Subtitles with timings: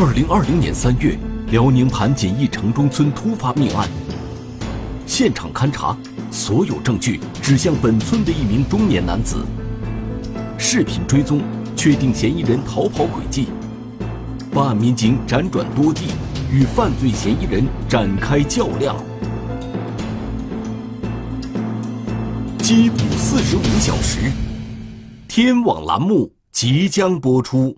[0.00, 1.18] 二零二零年三月，
[1.50, 3.88] 辽宁盘锦一城中村突发命案。
[5.06, 5.98] 现场勘查，
[6.30, 9.44] 所有证据指向本村的一名中年男子。
[10.56, 11.42] 视频追踪，
[11.74, 13.48] 确定嫌疑人逃跑轨迹。
[14.52, 16.12] 办案民警辗转多地，
[16.48, 18.94] 与犯罪嫌疑人展开较量。
[22.60, 24.30] 缉捕四十五小时，
[25.26, 27.76] 天网栏目即将播出。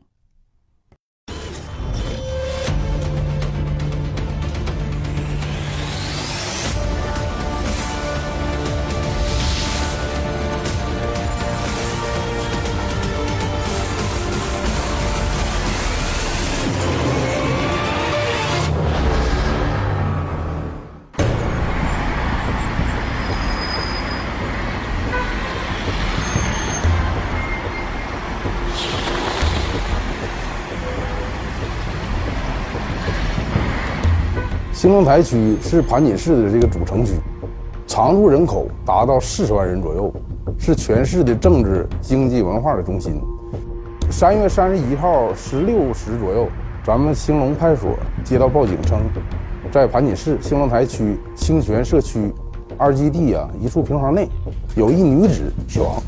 [34.91, 37.13] 兴隆台区是盘锦市的这个主城区，
[37.87, 40.13] 常住人口达到四十万人左右，
[40.59, 43.23] 是全市的政治、经济、文化的中心。
[44.11, 46.49] 三月三十一号十六时左右，
[46.83, 47.91] 咱们兴隆派出所
[48.25, 48.99] 接到报警称，
[49.71, 52.35] 在盘锦市兴隆台区清泉社区
[52.77, 54.29] 二基地啊一处平房内，
[54.75, 56.03] 有一女子死亡。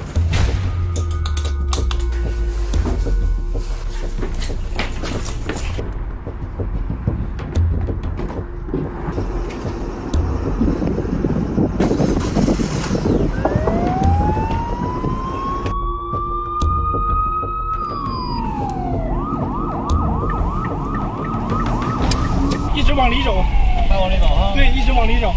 [25.02, 25.34] 往里走。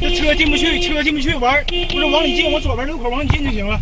[0.00, 3.78] 这车进不去，车进不去，玩，不是往里进，往左边路口往里进就行了。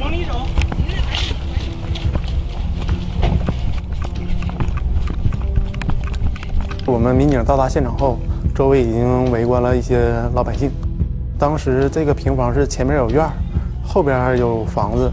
[0.00, 0.46] 往里走。
[6.86, 8.20] 我们民警到达现场后，
[8.54, 9.98] 周围已经围观了一些
[10.34, 10.70] 老百姓。
[11.36, 13.32] 当时这个平房是前面有院儿，
[13.94, 15.12] 后边还有房子。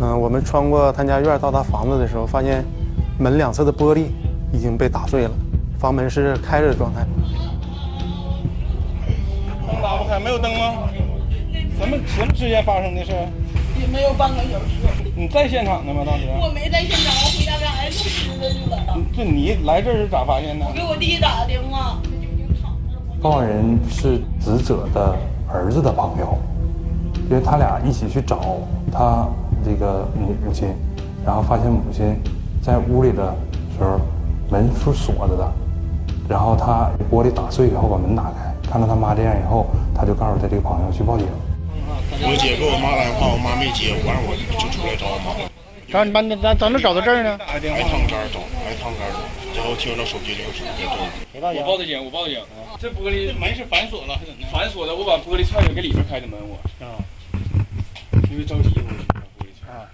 [0.00, 2.64] 嗯，我们穿过他家院到达房子的时候，发现
[3.20, 4.06] 门两侧的玻璃
[4.52, 5.30] 已经被打碎了，
[5.78, 7.06] 房门是开着的状态。
[9.64, 10.88] 灯打不开，没有灯吗？
[11.78, 13.12] 什么什么时间发生的事？
[13.80, 15.12] 也没有半个小时。
[15.14, 16.02] 你在现场呢吗？
[16.04, 16.24] 当时？
[16.42, 18.76] 我没在现场，我回家家挨录吃的去了。
[19.16, 20.66] 这你来这儿是咋发现的？
[20.66, 21.96] 我给我弟打的电话。
[23.22, 25.16] 报案人是死者的
[25.48, 26.36] 儿子的朋友，
[27.28, 28.58] 因为他俩一起去找
[28.92, 29.26] 他
[29.64, 30.68] 这个母母亲，
[31.24, 32.16] 然后发现母亲
[32.62, 33.34] 在屋里的
[33.76, 34.00] 时候
[34.48, 35.52] 门是锁着的，
[36.28, 41.26] 然后他玻璃打碎以后把门打开，看到他妈这样以后，他就告诉他这个朋友去报警。
[42.22, 45.34] 我姐给我妈打电话，我妈没接，完 我就出来找我妈。
[45.90, 47.38] 找你妈，咱咱能找到这儿呢？
[47.46, 49.18] 挨趟杆找，挨趟杆找，
[49.52, 50.66] 最后听到手机铃声，
[51.34, 52.38] 我报的警，我报的警。
[52.78, 54.46] 这玻璃门是反锁了，还是怎的？
[54.52, 56.98] 反锁的，我把玻璃踹开，给里边开的门，我啊，
[58.36, 58.68] 因为着急，
[59.38, 59.64] 我去。
[59.64, 59.88] 啊，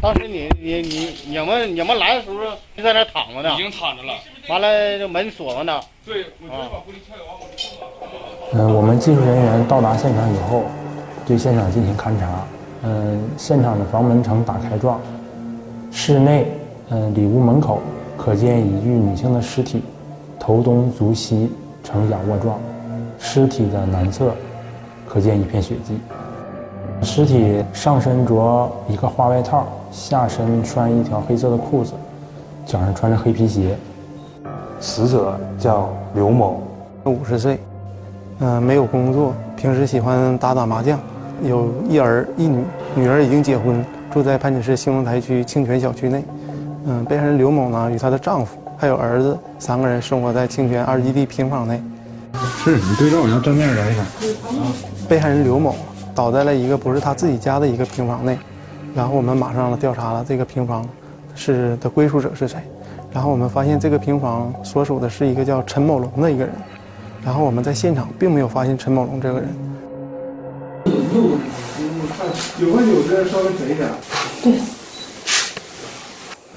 [0.00, 2.36] 当时你你你你们你们来的时候
[2.76, 4.14] 就在那躺着呢，已经躺着了。
[4.48, 5.80] 完了，这门锁着呢。
[6.04, 10.64] 对，我就把玻璃踹完，我就嗯，我们技术人员到达现场以后，
[11.24, 12.44] 对现场进行勘查。
[12.82, 15.00] 嗯，现场的房门呈打开状，
[15.92, 16.48] 室内，
[16.90, 17.80] 嗯，里屋门口
[18.16, 19.84] 可见一具女性的尸体，
[20.36, 21.48] 头东足西
[21.84, 22.58] 呈仰卧状，
[23.20, 24.34] 尸体的南侧
[25.06, 25.96] 可见一片血迹。
[27.02, 31.92] 尸体上身着一个花外套，下身穿一条黑色的裤子，
[32.66, 33.76] 脚上穿着黑皮鞋。
[34.80, 36.62] 死者叫刘某，
[37.04, 37.58] 五十岁，
[38.40, 40.98] 嗯、没有工作，平时喜欢打打麻将，
[41.42, 42.64] 有一儿一女，
[42.94, 46.22] 女儿已经结婚，住在盘锦市兴隆台区清泉小区内。
[46.86, 51.82] 嗯，被害人刘某呢，与她的丈夫还有儿子三个人生活在清泉二基地平房内。
[52.64, 54.02] 是你对照，你要正面来一下。
[55.08, 55.74] 被害人刘某
[56.18, 58.36] 倒在了一个不是他自己家的一个平房内，
[58.92, 60.84] 然后我们马上调查了这个平房
[61.36, 62.58] 是的归属者是谁，
[63.12, 66.52] 然后我们发现这个平房所属的是一个叫陈某龙的一个人，
[67.24, 69.48] 然后我们在现场并没有发现陈某龙这个人。
[72.58, 73.88] 有个有的稍微肥一点。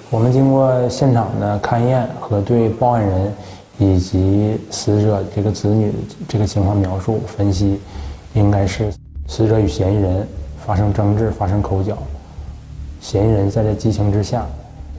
[0.10, 3.32] 我们经过现场的勘验和对报案人
[3.78, 5.94] 以及死者这个子女
[6.28, 7.80] 这个情况描述分析，
[8.34, 8.92] 应该是
[9.32, 10.28] 死者与嫌疑人
[10.66, 11.98] 发生争执、发生口角，
[13.00, 14.46] 嫌疑人在这激情之下，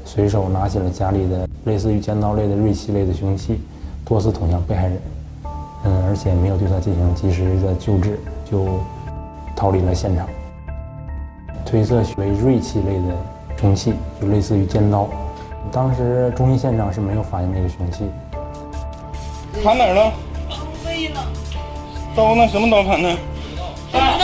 [0.06, 3.60] 随手拿起了家里的类似于尖刀类的锐器类的凶器，
[4.06, 5.02] 多次捅向被害人，
[5.84, 8.18] 嗯，而且没有对他进行及时的救治，
[8.50, 8.80] 就
[9.54, 10.26] 逃离了现场。
[11.66, 13.14] 推测为锐器类的
[13.60, 15.06] 凶器，就类似于尖刀。
[15.70, 18.06] 当时中心现场是没有发现那个凶器。
[19.62, 20.10] 砍哪儿了？
[22.16, 22.48] 刀呢？
[22.48, 23.14] 什么刀砍的？
[23.92, 24.21] 不知道。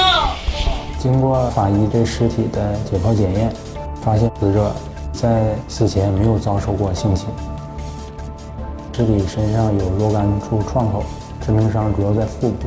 [0.98, 3.52] 经过法医对尸体的解剖检验，
[4.02, 4.72] 发现死者
[5.12, 7.28] 在死前没有遭受过性侵。
[8.92, 11.04] 尸体身上有若干处创口，
[11.40, 12.66] 致命伤主要在腹部，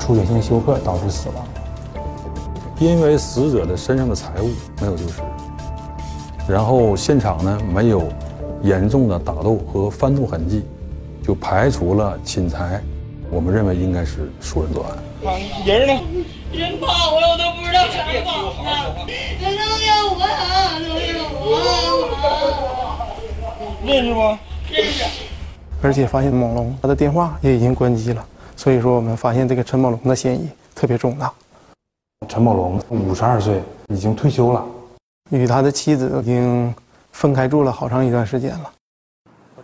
[0.00, 1.44] 出血性休克导致死亡。
[2.78, 4.48] 因为死者的身上的财物
[4.80, 5.20] 没有丢失，
[6.48, 8.04] 然后现场呢没有
[8.62, 10.64] 严重的打斗和翻动痕迹，
[11.22, 12.80] 就排除了侵财。
[13.30, 14.96] 我们认为应该是熟人作案。
[15.64, 15.94] 人呢？
[16.52, 16.86] 人跑
[17.18, 18.62] 了，我都不知道啥时候跑
[18.92, 19.06] 的。
[19.40, 19.46] 都
[19.80, 20.20] 有我，
[20.84, 21.48] 都有我。
[23.86, 24.20] 认识不？
[24.70, 25.02] 认识。
[25.80, 28.22] 而且发现猛龙他的电话也已经关机了，
[28.54, 31.32] 所以说我们发现这个陈某龙的嫌疑特别重大。
[32.28, 34.62] 陈某龙五十二岁，已经退休了，
[35.30, 36.74] 与他的妻子已经
[37.12, 38.70] 分开住了好长一段时间了。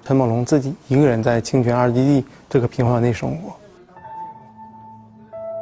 [0.06, 3.54] 陈某龙自己一个人在清泉二基地这个平房内生活。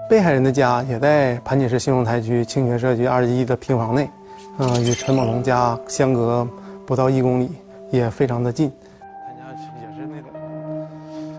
[0.08, 4.08] 被害人的家也在盘锦市兴隆台区清泉社区二十一的平房内，
[4.56, 6.48] 嗯，与陈某龙家相隔
[6.86, 7.50] 不到一公里，
[7.90, 8.72] 也非常的近。
[9.26, 10.38] 他家也是那个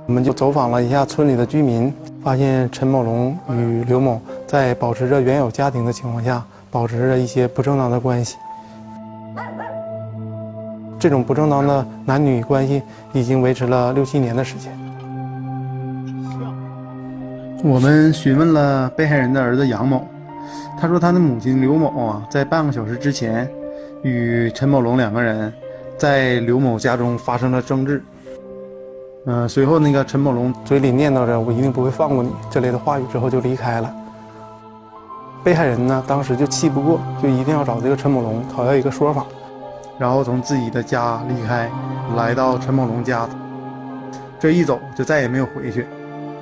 [0.05, 1.91] 我们就走访了一下村里的居民，
[2.23, 8.37] 发现陈某龙与刘某在保持着原有家庭的情况下，保持着一些不正当的关系。
[10.99, 12.83] 这种不正当的男女关系
[13.13, 14.88] 已经维持了六七年的时间。
[17.61, 20.07] 我们询问了被害人的儿子杨某，
[20.79, 23.49] 他说他的母亲刘某啊，在半个小时之前，
[24.01, 25.51] 与陈某龙两个人
[25.97, 28.01] 在刘某家中发生了争执。
[29.25, 33.93] 嗯、随后那个陈某龙嘴里念叨着“我一定不会放过你”这类的话语之后就离开了。
[35.43, 39.25] 被害人呢，当时就气不过，就一定要找这个陈某龙讨要一个说法，
[39.97, 41.69] 然后从自己的家离开，
[42.15, 43.27] 来到陈某龙家。
[44.39, 45.85] 这一走就再也没有回去。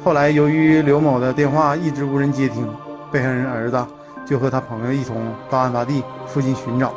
[0.04, 2.66] 后来由于刘某的电话一直无人接听，
[3.12, 3.86] 被害人儿子
[4.26, 5.18] 就和他朋友一同
[5.50, 6.94] 到案发地附近寻找。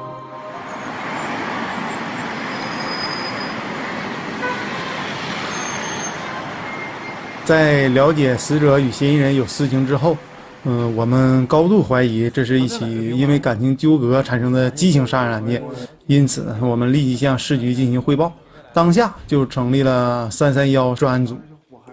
[7.45, 10.17] 在了解死者与嫌疑人有私情之后，
[10.63, 15.61] 嗯，我们高度怀疑这是一起因为感情纠葛产生的激情杀人案件，
[16.07, 18.33] 因此我们立即向市局进行汇报，
[18.73, 21.37] 当下就成立了三三幺专案组。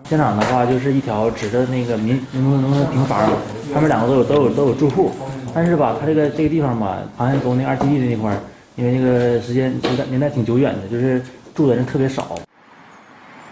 [0.10, 3.30] 现场的话就是一条指着那个民民工农村平房，
[3.74, 5.12] 他们两个都有都有都有住户，
[5.54, 8.40] 但是吧，他这个这个地方吧，航线沟那二基地的那块儿，
[8.78, 11.22] 因为那个时间年代年代挺久远的，就是
[11.54, 12.40] 住的人特别少。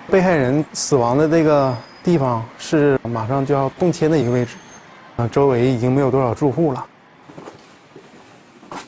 [0.09, 4.55] 被害人死亡的这个地方是马上就要动迁的一个位置，
[5.17, 6.85] 啊，周围已经没有多少住户了。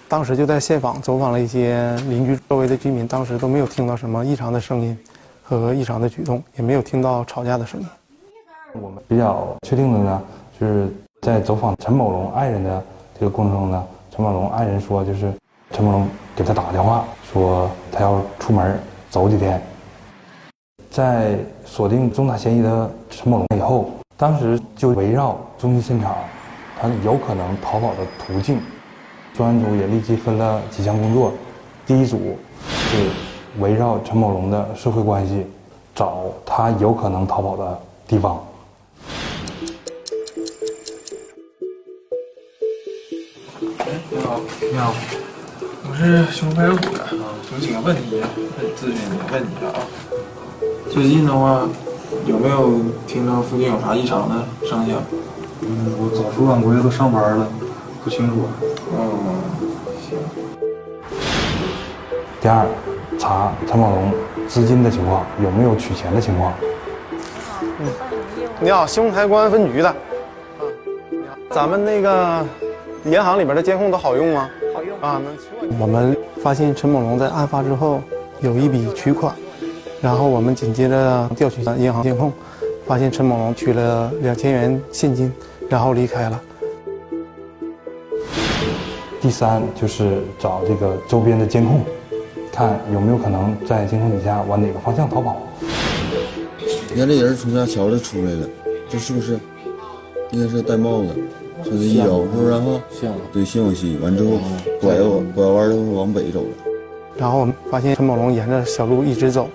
[0.08, 4.98] 当时就在现场走访了一些邻居，周围的居民当时都没有听到什么异常的声音
[5.50, 7.88] 和异常的举动，也没有听到吵架的声音。
[8.82, 10.22] 我们比较确定的呢，
[10.60, 12.84] 就是在走访陈某龙爱人的
[13.18, 15.32] 这个过程中呢，陈某龙爱人说，就是
[15.72, 18.78] 陈某龙给他打个电话，说他要出门
[19.10, 19.62] 走几天。
[20.92, 26.14] 在锁定重大嫌疑的陈某龙以后，当时就围绕中心现场
[26.78, 28.60] 他有可能逃跑的途径，
[29.34, 31.32] 专案组也立即分了几项工作。
[31.86, 33.10] 第一组是
[33.60, 35.46] 围绕陈某龙的社会关系，
[35.96, 38.46] 找他有可能逃跑的地方。
[43.80, 44.40] 哎你好，
[44.72, 44.94] 你好，
[45.90, 47.08] 我是熊派出所的，
[47.54, 48.22] 有几个问题
[48.76, 49.80] 咨询你，问你一下啊。
[50.92, 51.68] 最近的话，
[52.26, 54.98] 有没有听到附近有啥异常的声响？
[55.62, 57.48] 嗯，我早出晚归都上班了，
[58.04, 58.48] 不清楚。
[58.94, 59.00] 嗯，
[60.08, 60.18] 行。
[62.40, 62.68] 第二，
[63.18, 64.12] 查陈某龙
[64.48, 66.54] 资金的情况，有没有取钱的情况。
[68.60, 69.90] 你好，兴隆台公安分局的。
[69.90, 69.96] 啊
[71.50, 72.46] 咱们那个
[73.06, 74.50] 银行里边的监控都好用吗？
[74.76, 75.22] 好用啊。
[75.24, 78.02] 能我们发现陈某龙在案发之后
[78.42, 79.34] 有一笔取款，
[80.02, 82.32] 然后我们紧接着调取银行监控，
[82.86, 85.34] 发现陈某龙取了两千元现金，
[85.70, 86.42] 然后离开了。
[89.22, 91.82] 第三就是找这个周边的监控，
[92.58, 95.38] 看有没有可能在监控底下往哪个方向逃跑。
[96.90, 98.50] 你看这人从家桥就出来了，
[98.90, 99.38] 这是不是？
[100.32, 101.10] 应该是戴帽子，
[101.64, 102.82] 穿着衣腰，是不是哈？
[102.90, 103.14] 像。
[103.32, 104.00] 对，信有戏。
[104.02, 104.40] 完之后
[104.82, 104.96] 拐
[105.36, 106.48] 拐弯都往北走了。
[107.16, 109.48] 然后我们发现陈宝龙沿着小路一直走，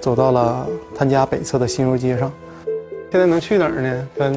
[0.00, 2.32] 走到了他家北侧的新柔街上。
[3.12, 4.08] 现在能去哪儿呢？
[4.16, 4.32] 跟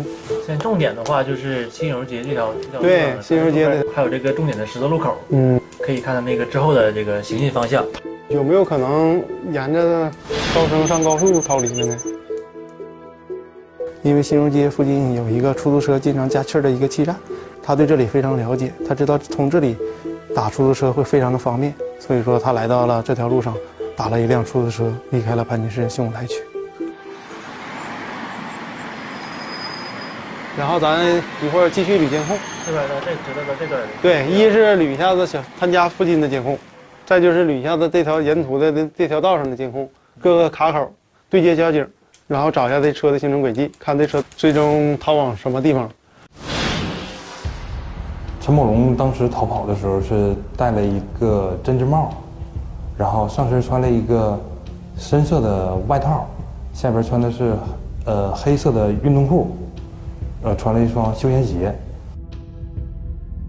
[0.46, 7.84] 现在重点的话就是新荣街这条这条路对新荣街的还有这个重点的十字路口，嗯，可以看到那个之后的这个行进方向。
[8.32, 9.22] 有没有可能
[9.52, 10.10] 沿着
[10.56, 11.98] 高升上高速逃离的呢？
[14.04, 17.16] 因为新荣街附近有一个出租车经常加气儿的一个气站，
[17.62, 19.78] 他对这里非常了解，他知道从这里
[20.34, 23.54] 打出租车会非常的方便，所以说他来到了这条路上，
[23.96, 26.36] 打了一辆出租车，离开了盘锦市兴隆台区。
[30.58, 31.06] 然后咱
[31.44, 32.38] 一会儿继续捋监控。
[32.66, 36.58] 这边的这知道的这个对，一是捋一下子小他家附近的监控，
[37.12, 39.86] 再就是捋一下子这条沿途的这这条道上的监控，
[40.22, 40.90] 各个卡口
[41.30, 41.86] 对接交警，
[42.26, 45.90] 然后找一下这车的行程轨迹，看这车最终逃往什么地方。
[48.40, 52.14] 陈某龙当时逃跑的时候是戴了一个针织帽，
[52.98, 54.40] 然后上身穿了一个
[54.98, 56.26] 深色的外套，
[56.72, 57.54] 下边穿的是
[58.06, 59.54] 呃黑色的运动裤，
[60.44, 61.76] 呃穿了一双休闲鞋。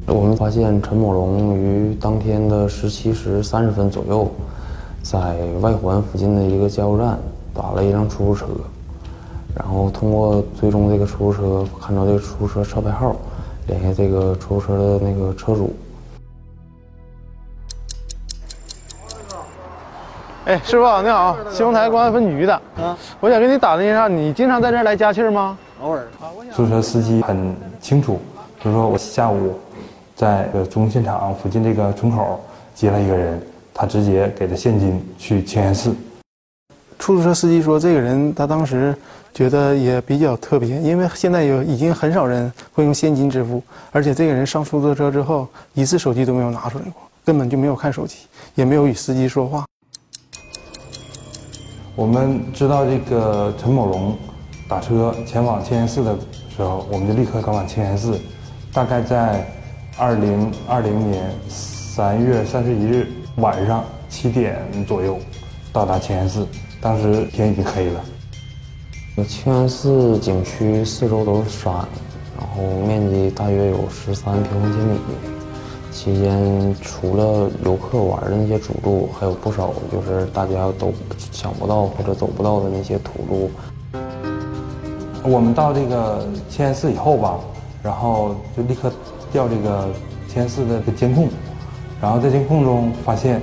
[0.06, 4.28] 我们发现陈某龙于当天的十七时三十分左右，
[5.02, 5.18] 在
[5.60, 7.16] 外环附近的一个加油站
[7.54, 8.46] 打了一辆出租车，
[9.54, 13.14] 然后通过追踪这个出租车，看到这个出租车车牌号，
[13.68, 15.72] 联系这个出租车的那个车主。
[20.44, 25.56] 哎，师傅你好，兴隆台公安分局的啊，我想跟你打听一下，你经常在这儿来加气儿吗？
[25.80, 26.04] 偶尔。
[26.52, 28.18] 出租车司机很清楚，
[28.60, 29.54] 比如说我下午
[30.14, 32.40] 在呃中现场附近这个村口
[32.74, 33.40] 接了一个人，
[33.72, 35.94] 他直接给了现金去清源寺。
[36.98, 38.94] 出租车司机说，这个人他当时
[39.34, 48.18] 觉得也比较特别，因为现在有已经很少人会用现金支付，而且这个人上出租车之后一次手机都没有拿出来过，根本就没有看手机，
[48.54, 49.64] 也没有与司机说话。
[51.96, 54.16] 我们知道这个陈某龙
[54.68, 56.16] 打车前往清源寺的
[56.54, 58.18] 时候，我们就立刻赶往清源寺。
[58.72, 59.44] 大概在
[59.98, 63.06] 二零二零年三月三十一日
[63.36, 65.18] 晚上七点左右
[65.70, 66.46] 到达清源寺，
[66.80, 68.00] 当时天已经黑了。
[69.28, 71.74] 清源寺景区四周都是山，
[72.38, 74.98] 然后面积大约有十三平方千米。
[75.92, 80.92] 期间除了游客玩的那些主路，还有不少就是大家都
[81.30, 83.50] 想不到或者走不到的那些土路。
[85.22, 87.38] 我们到这个清源寺以后吧，
[87.82, 88.90] 然后就立刻
[89.32, 89.88] 调这个
[90.28, 91.28] 清源寺的这个监控，
[92.00, 93.40] 然后在监控中发现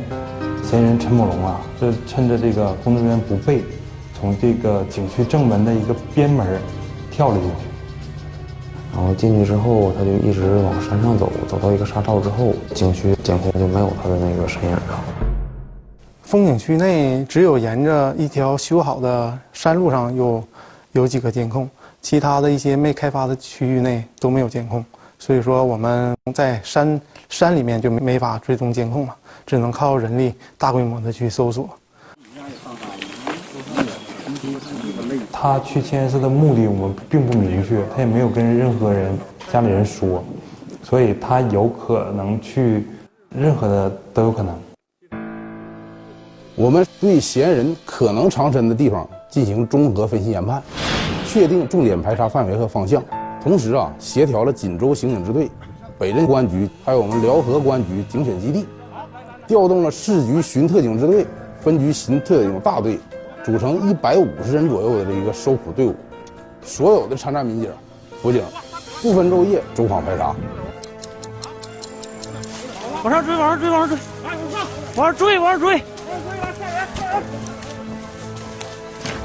[0.63, 3.63] 嫌疑人陈某龙啊，是趁着这个工作人员不备，
[4.13, 6.45] 从这个景区正门的一个边门
[7.09, 7.55] 跳了进去。
[8.93, 15.03] 然后进去之后，他就一直往山上走，走到一个沙罩之后，景区监控就没有他的那个身影了。
[16.23, 20.43] 风景区内只有沿着一条修好的山路上有
[20.91, 21.67] 有几个监控，
[22.01, 24.83] 其他的一些没开发的区域内都没有监控。
[25.19, 31.69] 所以说我们在山山里面就没没法追踪监控了，只能靠人力大规模的去搜索。
[35.31, 39.17] 他去清源寺的目的我们并不明确，他也没有跟任何人
[39.51, 40.23] 家里人说，
[40.83, 42.87] 所以他有可能去
[43.29, 44.57] 任何的都有可能。
[46.55, 50.61] 我们对嫌疑人可能藏身的地方进行综合分析研判，
[51.25, 53.01] 确定重点排查范围和方向，
[53.41, 55.49] 同时啊，协调了锦州刑警支队、
[55.97, 58.65] 北镇公安局还有我们辽河公安局警犬基地，
[59.47, 61.25] 调动了市局巡特警支队、
[61.61, 62.99] 分局巡特警大队。
[63.41, 65.95] 组成一百五十人左右的这一个搜捕队伍，
[66.61, 67.71] 所有的参战民警、
[68.21, 68.43] 辅警
[69.01, 70.35] 不分昼夜走访排查。
[73.01, 73.97] 往上追，往上追，往上追，
[74.95, 75.81] 往上追，往上追，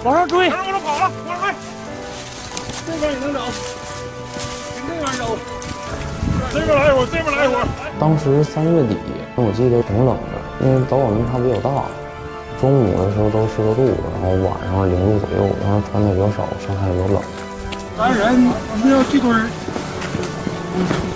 [0.05, 1.55] 往上追，往上跑了，往上追，
[2.87, 3.74] 这边也能走，往这
[6.53, 7.67] 这边来一会儿，这边来一会儿。
[7.99, 8.97] 当时三月底，
[9.37, 11.85] 我记得挺冷的，因为早晚温差比较大。
[12.61, 13.85] 中午的时候都十多度，
[14.15, 17.21] 然后晚上零度左右，然后穿的比较少，上海比较冷。
[17.99, 19.51] 咱人我们要聚堆儿。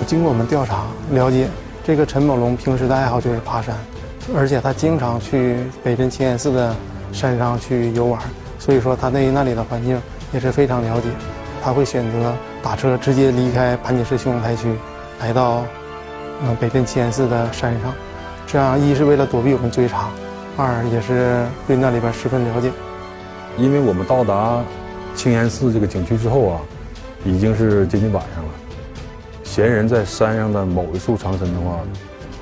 [0.07, 1.49] 经过我们调查了解，
[1.85, 3.75] 这个陈某龙平时的爱好就是爬山，
[4.37, 6.75] 而且他经常去北镇清岩寺的
[7.13, 8.21] 山上去游玩，
[8.59, 10.01] 所以说他对那里的环境
[10.33, 11.09] 也是非常了解。
[11.63, 14.75] 他会选择打车直接离开盘锦市兴隆台区，
[15.21, 15.65] 来到
[16.43, 17.93] 嗯北镇清岩寺的山上，
[18.47, 20.09] 这样一是为了躲避我们追查。
[20.57, 22.73] 二也是对那里边十分了解，
[23.57, 24.61] 因为我们到达
[25.15, 26.61] 青岩寺这个景区之后啊，
[27.25, 28.51] 已经是接近晚上了。
[29.45, 31.79] 嫌人在山上的某一处藏身的话，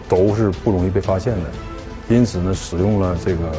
[0.09, 1.51] 都是不容易被发现的，
[2.09, 3.53] 因此呢，使用了这个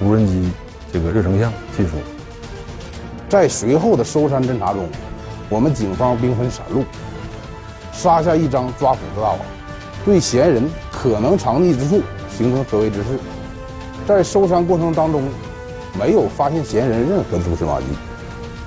[0.00, 0.52] 无人机
[0.92, 1.96] 这个热成像技术。
[3.28, 4.88] 在随后的搜山侦查中，
[5.48, 6.84] 我们警方兵分三路，
[7.92, 9.38] 杀下一张抓捕的大网，
[10.04, 12.02] 对嫌疑人可能藏匿之处
[12.36, 13.18] 形成合围之势。
[14.06, 15.28] 在搜山过程当中，
[15.98, 17.86] 没有发现嫌疑人任何蛛丝马迹，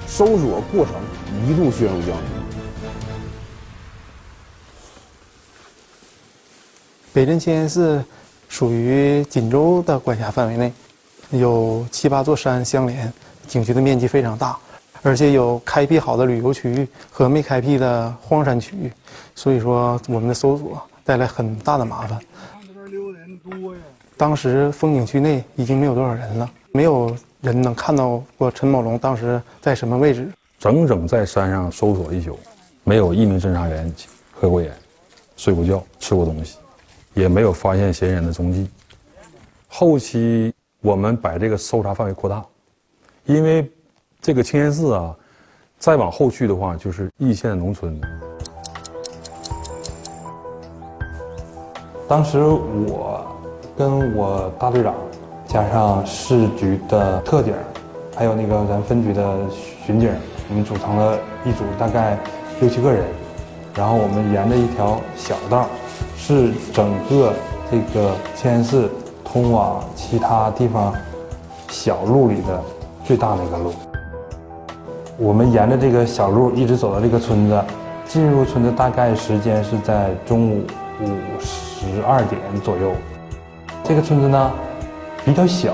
[0.06, 0.94] 搜索过程
[1.48, 2.14] 一度陷入僵局。
[7.14, 8.04] 北镇清源寺
[8.50, 10.74] 属于锦州的管辖范围内，
[11.32, 13.12] 有七八座山相连，
[13.50, 14.56] 景区的面积非常大，
[15.02, 18.92] 而且有开辟好的旅游区域和没开辟的荒山区域，
[19.34, 22.20] 所以说我们的搜索带来很大的麻烦。
[24.16, 30.30] 当时风景区内已经没有多少人了，没有人能看到过陈某龙当时在什么位置。
[30.60, 32.38] 整整在山上搜索一宿，
[32.84, 33.92] 没有一名侦查员
[34.32, 34.72] 合过眼、
[35.38, 36.58] 睡过觉、吃过东西，
[37.16, 38.70] 也没有发现嫌疑人的踪迹。
[39.68, 42.44] 后期我们把这个搜查范围扩大，
[43.30, 43.72] 因为
[44.20, 45.16] 这个清源寺啊，
[45.78, 48.02] 再往后去的话就是易县农村。
[52.08, 53.24] 当时我
[53.78, 54.96] 跟我大队长，
[55.46, 57.54] 加上市局的特警，
[58.16, 59.38] 还有那个咱分局的
[59.86, 60.12] 巡警，
[60.50, 62.18] 我们组成了一组，大概
[62.60, 63.06] 六七个人。
[63.76, 65.68] 然后我们沿着一条小道，
[66.18, 67.32] 是整个
[67.70, 68.90] 这个清源寺
[69.24, 70.92] 通往其他地方
[71.70, 72.64] 小路里的
[73.10, 73.74] 最大的一个路。
[75.18, 77.60] 我们沿着这个小路一直走到这个村子，
[78.06, 80.62] 进入村子大概时间是在中午
[81.02, 82.92] 午十二点左右。
[83.84, 84.52] 这个村子呢
[85.26, 85.74] 比较小，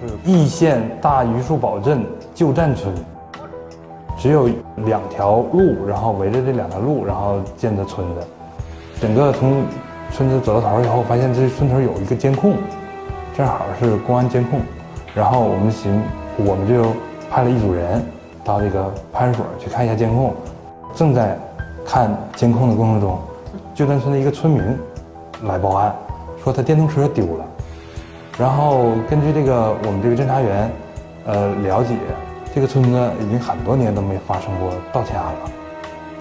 [0.00, 2.94] 是易县大榆树堡镇旧站村，
[4.16, 8.20] 只有两条路，然后围着这两条路，然后建的村子。
[9.00, 9.64] 整个从
[10.12, 12.52] 村子走到头以后，发现这村头有一个监控，
[13.36, 14.60] 正好是公安监控。
[15.16, 16.00] 然后我们寻，
[16.38, 16.94] 我们就
[17.30, 18.04] 派了一组人
[18.44, 20.34] 到这个派出所去看一下监控。
[20.94, 21.38] 正在
[21.84, 23.18] 看监控的过程中，
[23.74, 24.62] 旧站村的一个村民
[25.42, 25.94] 来报案，
[26.42, 27.44] 说他电动车丢了。
[28.38, 30.70] 然后根据这个我们这个侦查员，
[31.26, 31.94] 呃，了解，
[32.54, 35.50] 这个村子已经很多年都没发生过盗窃案了，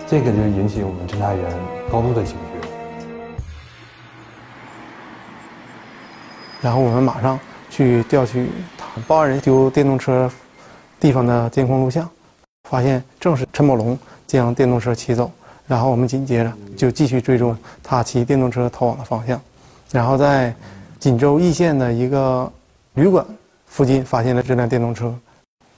[0.08, 1.44] 这个就引起我们侦查员
[1.92, 2.68] 高度的警觉。
[6.62, 8.50] 然后我们马上去调取
[9.08, 10.32] 报案人丢电动车
[11.00, 12.10] 地方的监控录像，
[12.70, 15.30] 发现正是陈某龙将电动车骑走。
[15.68, 19.42] 然后我们紧接着就继续追踪他骑电动车逃往的方向，
[19.92, 20.54] 然后在
[21.00, 22.52] 锦州易县的一个
[22.94, 23.26] 旅馆
[23.66, 25.14] 附近发现了这辆电动车。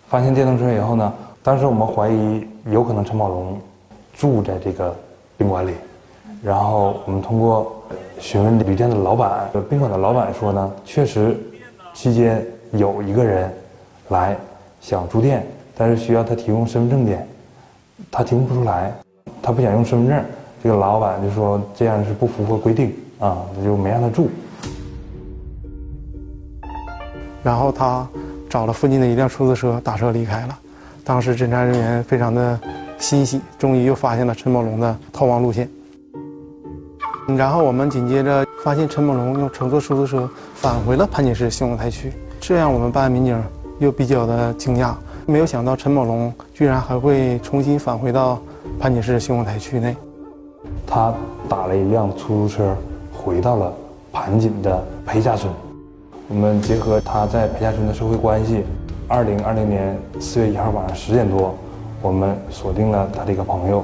[0.10, 3.60] 发现电动车以后呢，当时我们怀疑有可能陈宝龙
[4.14, 4.94] 住在这个
[5.38, 5.74] 宾馆里，
[6.44, 7.82] 然后我们通过
[8.20, 11.40] 询问旅店的老板，宾馆的老板说呢，确实
[11.94, 13.52] 期间有一个人
[14.10, 14.38] 来
[14.82, 17.28] 想住店，但是需要他提供身份证件，
[18.12, 18.94] 他提供不出来，
[19.42, 20.26] 他不想用身份证，
[20.64, 24.30] 这个老板就说这样是不符合规定啊，就没让他住。
[27.44, 28.06] 然后他
[28.50, 30.58] 找了附近的一辆出租车打车离开了。
[31.06, 32.60] 当时侦查人员非常的
[32.98, 35.70] 欣喜，终于又发现了陈某龙的逃亡路线。
[37.38, 43.44] 然后我们紧接着发现陈某龙又乘坐出租车返回了盘锦市兴隆台区，这样我们办案民警
[43.80, 44.94] 又比较的惊讶，
[45.26, 48.40] 没有想到陈某龙居然还会重新返回到
[48.80, 49.96] 盘锦市兴隆台区内。
[50.86, 51.14] 他
[51.50, 52.76] 打了一辆出租车
[53.12, 53.74] 回到了
[54.14, 55.52] 盘锦的裴家村。
[56.30, 58.64] 我们结合他在裴家村的社会关系，
[59.08, 61.56] 二零二零年四月一号晚上十点多，
[62.02, 63.84] 我们锁定了他的一个朋友。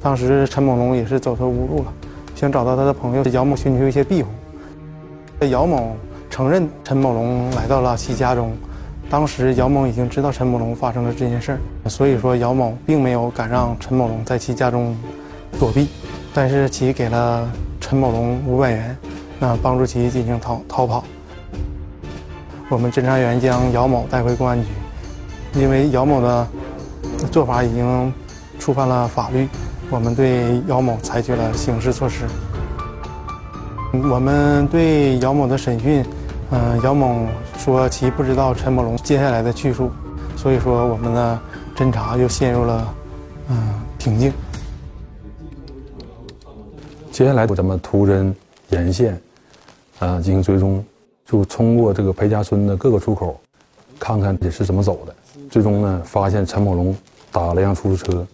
[0.00, 1.92] 当时陈某龙也是走投无路了，
[2.34, 4.28] 想找到他的朋友姚某寻求一些庇护。
[5.48, 5.94] 姚某
[6.36, 8.52] 承认陈某龙来到了其家中，
[9.08, 14.94] 当时姚某已经知道陈某龙发生了这件事儿，所以说姚某并没有敢让陈某龙在其家中
[15.58, 15.88] 躲避，
[16.34, 18.94] 但是其给了陈某龙五百元。
[19.38, 21.02] 那帮助其进行逃逃跑。
[22.68, 24.68] 我们侦查员将姚某带回公安局，
[25.54, 26.46] 因为姚某的
[27.32, 28.12] 做法已经
[28.58, 29.48] 触犯了法律，
[29.88, 32.26] 我们对姚某采取了刑事措施。
[34.10, 36.04] 我们对姚某的审讯，
[36.50, 37.26] 嗯，姚某
[37.58, 39.90] 说其不知道陈某龙接下来的去处，
[40.36, 41.40] 所以说我们的
[41.76, 42.94] 侦查又陷入了
[43.48, 44.32] 嗯瓶颈。
[47.10, 48.32] 接下来咱们突侦
[48.70, 49.20] 沿线。
[49.98, 50.84] 啊，进行追踪，
[51.24, 53.40] 就通过这个裴家村的各个出口，
[53.98, 55.14] 看看这是怎么走的。
[55.50, 56.94] 最终呢，发现陈某龙
[57.32, 58.26] 打了辆出租车，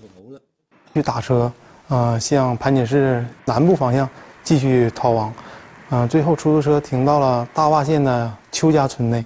[0.93, 1.53] 去打车，
[1.89, 4.09] 啊，向盘锦市南部方向
[4.43, 5.33] 继续逃亡，
[5.93, 9.23] 啊，最后出租车停到了大洼县的邱家村内，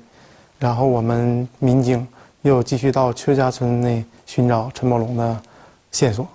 [0.59, 2.05] 然后我们民警
[2.43, 5.41] 又继续到邱家村内寻找陈某龙的
[5.93, 6.27] 线索。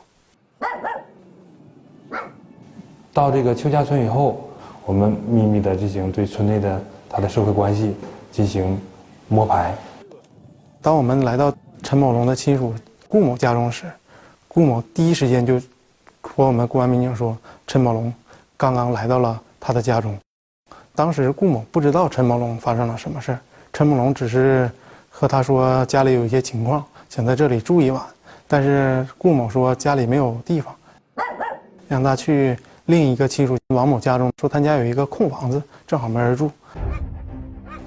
[3.11, 4.49] 到这个邱家村以后，
[4.85, 7.93] 我们秘密的进行对村内的他的社会关系
[8.31, 8.79] 进行
[9.27, 9.75] 摸排。
[10.81, 12.73] 当我们来到陈某龙的亲属
[13.09, 13.83] 顾某家中时，
[14.47, 15.61] 顾某第一时间就
[16.21, 18.13] 和我们公安民警说，陈某龙
[18.55, 20.17] 刚刚来到了他的家中。
[20.93, 23.39] 当时顾某不知道陈某龙发生了什么事儿，
[23.71, 24.69] 陈某龙只是
[25.09, 28.01] 和他说家里有一些情况，想在这里住一晚。
[28.45, 30.75] 但是顾某说家里没有地方，
[31.87, 36.51] 让他去另一个亲属王某家中，说他家有一个空房子，正好没人住。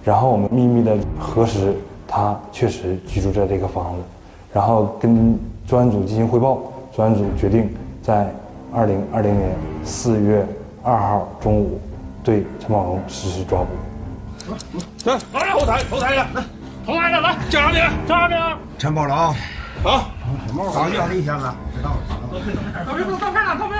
[0.02, 1.74] 然后我们秘密的核实，
[2.08, 4.02] 他确实居住在这个房子，
[4.54, 6.62] 然后跟专案组进行汇报，
[6.96, 7.70] 专案组决定
[8.02, 8.32] 在
[8.72, 9.50] 二零二零年
[9.84, 10.46] 四月
[10.84, 11.80] 二号中午
[12.22, 13.68] 对陈宝龙实施抓捕。
[15.06, 16.44] 来，来后台，后台的，来，
[16.84, 17.80] 后台的，来，叫啥名？
[18.06, 18.38] 叫啥名？
[18.78, 19.16] 陈某龙。
[19.82, 20.10] 好，
[20.74, 21.96] 刚交了一天了，知道了。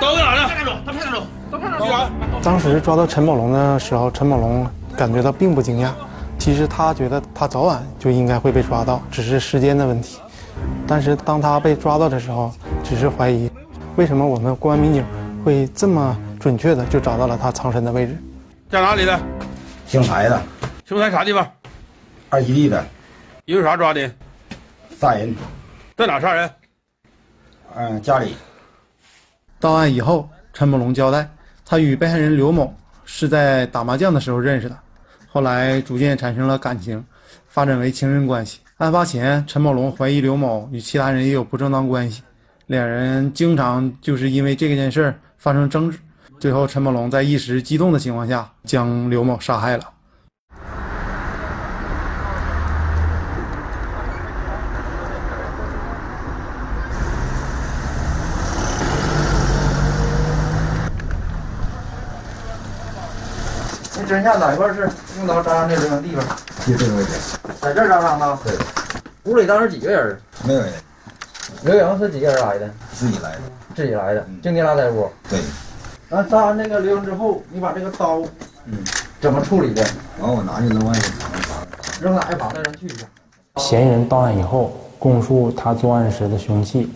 [0.01, 0.47] 都在哪呢？
[0.47, 2.41] 派出所，到派出所，到派出所。
[2.43, 5.89] 当时抓到陈宝龙的时候，陈宝龙感觉到并不惊讶。
[6.39, 10.19] 其实他觉得他早晚就应该会被抓到，只是时间的问题。
[10.87, 12.51] 但是当他被抓到的时候，
[12.83, 13.47] 只是怀疑，
[13.95, 15.05] 为什么我们公安民警
[15.45, 18.17] 会这么准确的就找到了他藏身的位置？
[18.67, 19.19] 在哪里的？
[19.85, 20.41] 邢台的。
[20.87, 21.47] 邢台啥地方？
[22.29, 22.83] 二基地的。
[23.45, 24.11] 因为啥抓的？
[24.99, 25.35] 杀人。
[25.95, 26.49] 在哪杀人？
[27.75, 28.33] 嗯，家里。
[29.59, 31.29] 到案以后，陈某龙交代，
[31.63, 32.73] 他与被害人刘某
[33.05, 34.75] 是在打麻将的时候认识的，
[35.27, 37.05] 后来逐渐产生了感情，
[37.47, 38.61] 发展为情人关系。
[38.77, 42.23] 案发前，陈某龙怀疑刘某与其他人也有不正当关系，
[42.65, 45.99] 两人经常就是因为这件事儿发生争执，
[46.39, 49.83] 最后陈某龙在一时激动的情况下将刘某杀害了。
[63.95, 66.25] 那针下哪一块是用刀扎上的这个地方？
[66.65, 68.39] 就这个位置，在这儿扎上的。
[68.43, 68.57] 对。
[69.25, 70.19] 屋里当时几个人？
[70.43, 70.73] 没有人。
[71.61, 72.67] 刘莹是几个人来的？
[72.91, 73.41] 自己来的。
[73.75, 75.07] 自己来的，就你俩在屋。
[75.29, 75.39] 对。
[76.07, 78.21] 那扎完那个刘莹之后，你把这个刀，
[78.65, 78.77] 嗯，
[79.19, 79.83] 怎么处理的？
[80.19, 81.01] 完我拿去扔外面，
[81.99, 83.05] 扔哪一旁带人去一下。
[83.57, 86.91] 嫌疑人到案以后，供述他作案时的凶器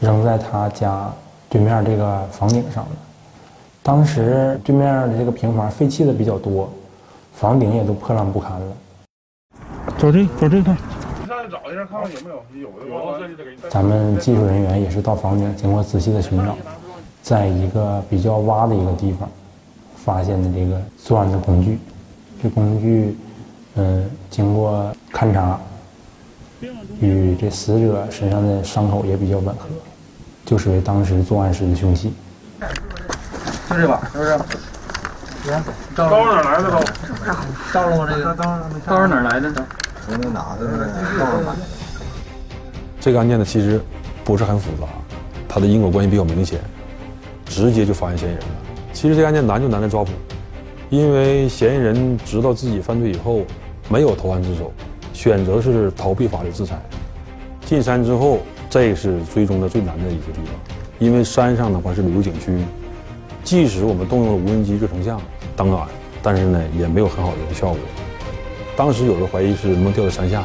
[0.00, 1.12] 扔在他家
[1.48, 2.90] 对面这个房顶上了。
[3.82, 6.72] 当时对面的这个平房废弃的比较多，
[7.34, 8.66] 房顶也都破烂不堪了。
[9.98, 10.76] 走这，走这看。
[13.70, 16.56] 咱们技术人员也是到房间经过仔细的寻找，
[17.22, 19.28] 在一个比较洼的一个地方，
[20.04, 21.78] 发现的这个作案的工具。
[22.42, 23.16] 这工具，
[23.76, 25.58] 嗯，经过勘查，
[27.00, 29.68] 与这死者身上的伤口也比较吻合，
[30.44, 32.12] 就是为当时作案时的凶器。
[33.70, 34.38] 就这把，是不是？
[35.96, 36.80] 刀哪来的刀？
[37.72, 38.06] 刀了吗？
[38.08, 38.34] 这个
[38.86, 39.52] 刀是哪来的？
[40.08, 41.56] 我那拿的。
[43.00, 43.80] 这个案件呢，其实
[44.24, 44.86] 不是很复杂，
[45.48, 46.60] 它的因果关系比较明显，
[47.46, 48.46] 直接就发现嫌疑人了。
[48.92, 50.10] 其实这个案件难就难在抓捕，
[50.90, 53.40] 因为嫌疑人知道自己犯罪以后，
[53.88, 54.72] 没有投案自首，
[55.12, 56.80] 选择是逃避法律制裁。
[57.64, 60.54] 进山之后，这是追踪的最难的一个地方，
[60.98, 62.56] 因为山上的话是旅游景区。
[63.42, 65.20] 即使我们动用了无人机热成像
[65.56, 65.78] 当然，
[66.22, 67.78] 但是呢也没有很好的一个效果。
[68.76, 70.42] 当时有的怀疑是能掉在山下，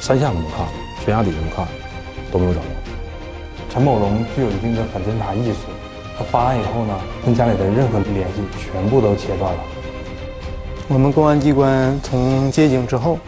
[0.00, 0.66] 山下怎么看？
[1.04, 1.66] 悬崖底怎么看？
[2.32, 2.66] 都没有找到。
[3.70, 5.58] 陈某龙具有一定的反侦查意识，
[6.18, 9.60] 他发案以后呢，跟家里的任何联系全部都切断了。
[10.88, 13.18] 我们公安机关从接警之后，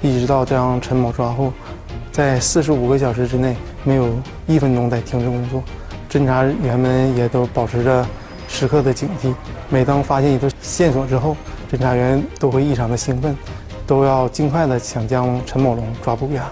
[0.00, 1.52] 一直到将陈某抓获，
[2.12, 4.08] 在四十五个小时之内没有
[4.46, 5.62] 一分钟在停止工作，
[6.08, 8.06] 侦查员们也都保持着。
[8.50, 9.34] 时刻的警惕，
[9.68, 11.36] 每当发现一个线索之后，
[11.70, 13.36] 侦查员都会异常的兴奋，
[13.88, 16.46] 都要尽快的想将陈某龙抓捕归案。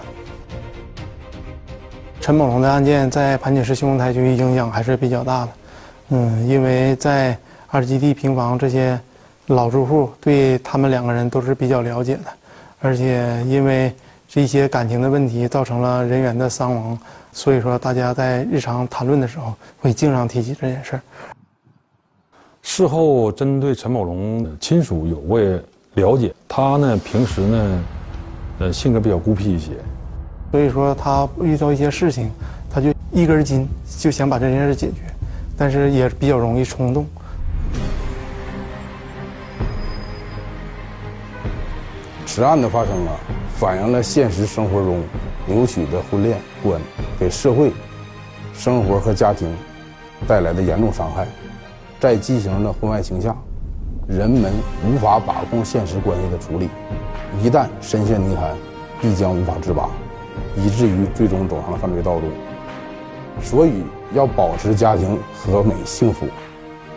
[2.19, 5.51] 陈某龙的案件在盘锦市新丰台区影响还是比较大的，
[6.09, 8.99] 嗯，因为在二基地平房这些
[9.45, 12.23] 老住户对他们两个人都是比较了解的，
[12.81, 13.93] 而且因为
[14.27, 16.99] 这些感情的问题造成了人员的伤亡，
[17.31, 21.01] 所以说大家在日常谈论的时候会经常提起这件事儿。
[22.63, 25.39] 事后针对陈某龙亲属有过
[25.97, 27.83] 了解，他呢平时呢，
[28.59, 29.71] 呃性格比较孤僻一些，
[30.51, 32.29] 所以说他遇到一些事情，
[32.69, 33.67] 他就一根筋，
[33.99, 35.01] 就想把这件事解决，
[35.57, 37.03] 但是也比较容易冲动。
[42.27, 43.13] 此案的发生啊，
[43.55, 45.01] 反映了现实生活中
[45.47, 46.79] 扭曲的婚恋观
[47.19, 47.71] 给社会、
[48.53, 49.51] 生活和家庭
[50.27, 51.27] 带来的严重伤害，
[51.99, 53.35] 在畸形的婚外情下，
[54.07, 54.53] 人们
[54.85, 56.69] 无法把控现实关系的处理，
[57.43, 58.55] 一旦深陷泥潭，
[59.01, 59.89] 必将无法自拔，
[60.55, 62.21] 以至于最终走上了犯罪道路。
[63.41, 66.25] 所以，要保持家庭和美幸福，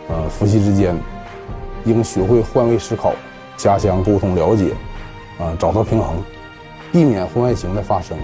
[0.07, 0.95] 呃，夫妻之间
[1.83, 3.13] 应学会换位思考，
[3.57, 4.71] 加强沟通了解，
[5.37, 6.15] 啊，找到平衡，
[6.93, 8.17] 避免婚外情的发生。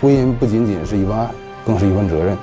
[0.00, 1.28] 婚姻不仅仅是一份爱，
[1.66, 2.38] 更是一份责任。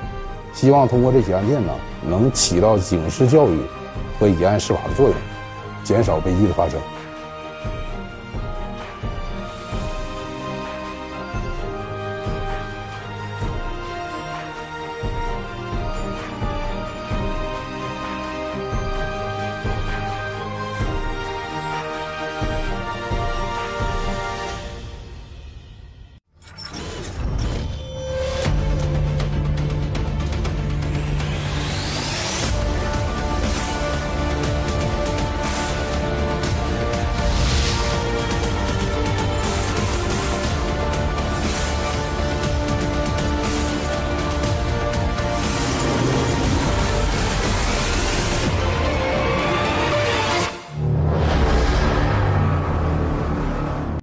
[0.51, 1.71] 希望通过这起案件呢，
[2.05, 3.57] 能起到警示教育
[4.19, 5.15] 和以案释法的作用，
[5.85, 6.81] 减少悲剧的发生。